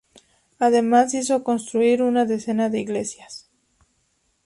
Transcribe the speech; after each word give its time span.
Además, 0.57 1.13
hizo 1.13 1.43
construir 1.43 2.01
una 2.01 2.25
decena 2.25 2.69
de 2.69 2.79
iglesias. 2.79 3.47